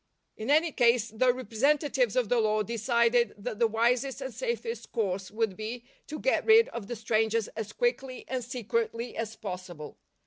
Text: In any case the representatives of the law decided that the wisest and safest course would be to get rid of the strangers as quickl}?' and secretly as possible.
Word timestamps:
In 0.35 0.49
any 0.49 0.71
case 0.71 1.09
the 1.09 1.31
representatives 1.31 2.15
of 2.15 2.27
the 2.27 2.39
law 2.39 2.63
decided 2.63 3.35
that 3.37 3.59
the 3.59 3.67
wisest 3.67 4.19
and 4.19 4.33
safest 4.33 4.91
course 4.91 5.29
would 5.29 5.55
be 5.55 5.83
to 6.07 6.19
get 6.19 6.43
rid 6.43 6.69
of 6.69 6.87
the 6.87 6.95
strangers 6.95 7.49
as 7.49 7.71
quickl}?' 7.71 8.25
and 8.27 8.43
secretly 8.43 9.15
as 9.15 9.35
possible. 9.35 9.99